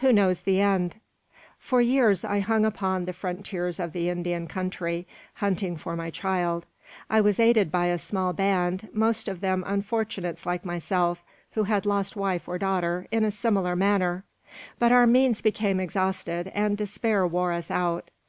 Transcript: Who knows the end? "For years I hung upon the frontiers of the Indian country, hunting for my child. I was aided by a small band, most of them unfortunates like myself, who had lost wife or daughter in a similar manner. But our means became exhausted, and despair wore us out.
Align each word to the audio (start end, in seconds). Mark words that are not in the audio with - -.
Who 0.00 0.12
knows 0.12 0.40
the 0.40 0.60
end? 0.60 0.96
"For 1.56 1.80
years 1.80 2.24
I 2.24 2.40
hung 2.40 2.64
upon 2.66 3.04
the 3.04 3.12
frontiers 3.12 3.78
of 3.78 3.92
the 3.92 4.08
Indian 4.10 4.48
country, 4.48 5.06
hunting 5.34 5.76
for 5.76 5.94
my 5.94 6.10
child. 6.10 6.66
I 7.08 7.20
was 7.20 7.38
aided 7.38 7.70
by 7.70 7.86
a 7.86 7.96
small 7.98 8.32
band, 8.32 8.88
most 8.92 9.28
of 9.28 9.40
them 9.40 9.62
unfortunates 9.64 10.44
like 10.44 10.64
myself, 10.64 11.22
who 11.52 11.62
had 11.62 11.86
lost 11.86 12.16
wife 12.16 12.48
or 12.48 12.58
daughter 12.58 13.06
in 13.12 13.24
a 13.24 13.30
similar 13.30 13.76
manner. 13.76 14.24
But 14.80 14.90
our 14.90 15.06
means 15.06 15.42
became 15.42 15.78
exhausted, 15.78 16.50
and 16.56 16.76
despair 16.76 17.24
wore 17.24 17.52
us 17.52 17.70
out. 17.70 18.10